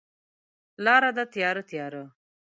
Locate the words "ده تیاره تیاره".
1.17-2.03